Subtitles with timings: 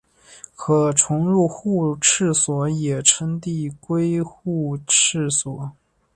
[0.55, 5.73] 可重入互斥锁也称递归互斥锁。